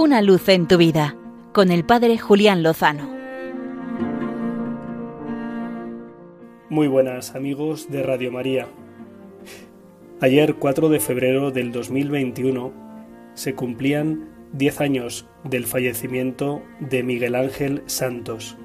[0.00, 1.16] Una luz en tu vida
[1.52, 3.10] con el Padre Julián Lozano.
[6.70, 8.68] Muy buenas amigos de Radio María.
[10.20, 12.72] Ayer 4 de febrero del 2021
[13.34, 18.56] se cumplían 10 años del fallecimiento de Miguel Ángel Santos.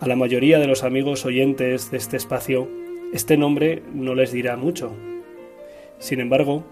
[0.00, 2.68] A la mayoría de los amigos oyentes de este espacio,
[3.14, 4.94] este nombre no les dirá mucho.
[5.98, 6.66] Sin embargo,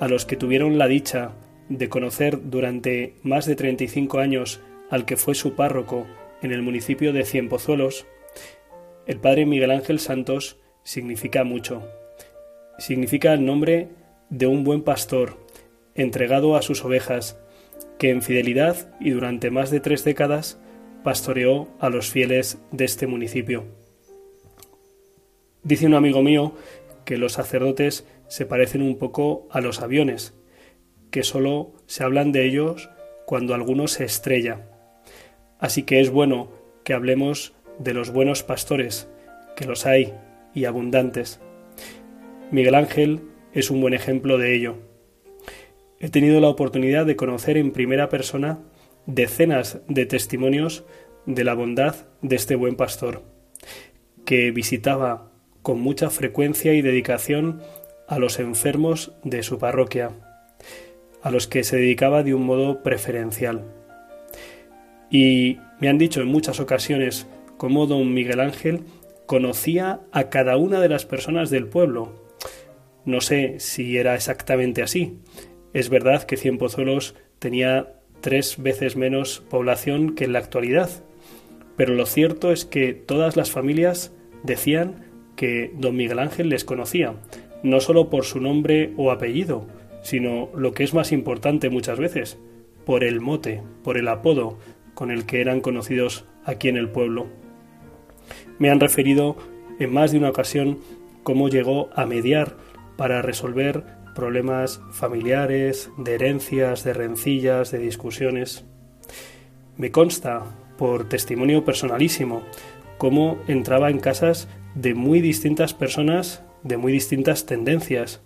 [0.00, 1.36] a los que tuvieron la dicha
[1.68, 6.06] de conocer durante más de 35 años al que fue su párroco
[6.42, 8.06] en el municipio de Cienpozuelos,
[9.06, 11.82] el padre Miguel Ángel Santos significa mucho.
[12.78, 13.88] Significa el nombre
[14.30, 15.36] de un buen pastor,
[15.94, 17.38] entregado a sus ovejas,
[17.98, 20.60] que en fidelidad y durante más de tres décadas
[21.02, 23.64] pastoreó a los fieles de este municipio.
[25.62, 26.54] Dice un amigo mío
[27.04, 30.34] que los sacerdotes se parecen un poco a los aviones,
[31.10, 32.90] que solo se hablan de ellos
[33.26, 34.66] cuando alguno se estrella.
[35.58, 36.50] Así que es bueno
[36.84, 39.08] que hablemos de los buenos pastores,
[39.56, 40.14] que los hay
[40.54, 41.40] y abundantes.
[42.50, 44.76] Miguel Ángel es un buen ejemplo de ello.
[46.00, 48.60] He tenido la oportunidad de conocer en primera persona
[49.06, 50.84] decenas de testimonios
[51.26, 53.22] de la bondad de este buen pastor,
[54.24, 55.30] que visitaba
[55.62, 57.60] con mucha frecuencia y dedicación
[58.06, 60.27] a los enfermos de su parroquia
[61.22, 63.64] a los que se dedicaba de un modo preferencial.
[65.10, 68.82] Y me han dicho en muchas ocasiones cómo don Miguel Ángel
[69.26, 72.12] conocía a cada una de las personas del pueblo.
[73.04, 75.18] No sé si era exactamente así.
[75.72, 80.90] Es verdad que Cienpozuelos tenía tres veces menos población que en la actualidad,
[81.76, 85.04] pero lo cierto es que todas las familias decían
[85.36, 87.14] que don Miguel Ángel les conocía,
[87.62, 89.66] no solo por su nombre o apellido,
[90.02, 92.38] sino lo que es más importante muchas veces,
[92.84, 94.58] por el mote, por el apodo
[94.94, 97.26] con el que eran conocidos aquí en el pueblo.
[98.58, 99.36] Me han referido
[99.78, 100.78] en más de una ocasión
[101.22, 102.56] cómo llegó a mediar
[102.96, 108.64] para resolver problemas familiares, de herencias, de rencillas, de discusiones.
[109.76, 110.44] Me consta,
[110.76, 112.42] por testimonio personalísimo,
[112.96, 118.22] cómo entraba en casas de muy distintas personas, de muy distintas tendencias,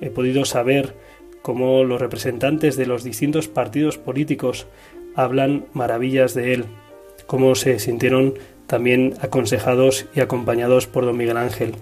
[0.00, 0.94] he podido saber
[1.42, 4.66] cómo los representantes de los distintos partidos políticos
[5.14, 6.64] hablan maravillas de él,
[7.26, 8.34] cómo se sintieron
[8.66, 11.74] también aconsejados y acompañados por don Miguel Ángel.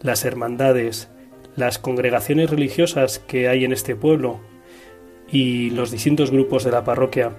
[0.00, 1.08] Las hermandades,
[1.56, 4.40] las congregaciones religiosas que hay en este pueblo
[5.30, 7.32] y los distintos grupos de la parroquia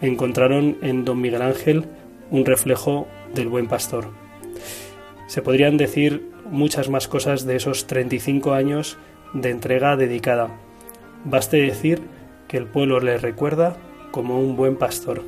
[0.00, 1.86] encontraron en don Miguel Ángel
[2.30, 4.08] un reflejo del buen pastor.
[5.26, 8.98] Se podrían decir muchas más cosas de esos 35 años
[9.32, 10.50] de entrega dedicada.
[11.24, 12.02] Baste decir
[12.48, 13.76] que el pueblo le recuerda
[14.10, 15.22] como un buen pastor,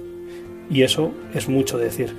[0.68, 2.14] y eso es mucho decir.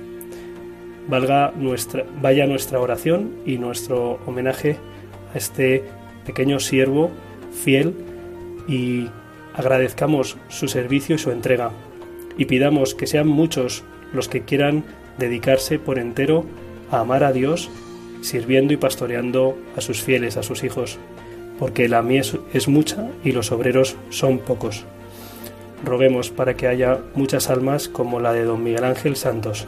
[1.08, 4.78] Valga nuestra, vaya nuestra oración y nuestro homenaje
[5.34, 5.84] a este
[6.24, 7.10] pequeño siervo
[7.52, 7.94] fiel
[8.66, 9.08] y
[9.52, 11.70] agradezcamos su servicio y su entrega
[12.38, 14.84] y pidamos que sean muchos los que quieran
[15.18, 16.44] dedicarse por entero
[16.90, 17.70] a amar a Dios
[18.24, 20.98] sirviendo y pastoreando a sus fieles, a sus hijos,
[21.58, 24.84] porque la mies es mucha y los obreros son pocos.
[25.84, 29.66] Roguemos para que haya muchas almas como la de don Miguel Ángel Santos,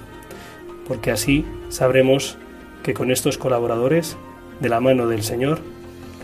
[0.88, 2.38] porque así sabremos
[2.82, 4.16] que con estos colaboradores,
[4.60, 5.58] de la mano del Señor,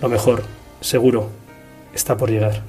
[0.00, 0.42] lo mejor,
[0.80, 1.28] seguro,
[1.92, 2.62] está por llegar.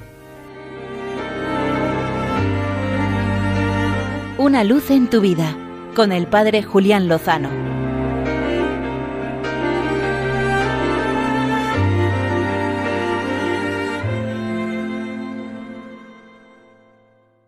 [4.36, 5.56] Una luz en tu vida,
[5.96, 7.83] con el Padre Julián Lozano.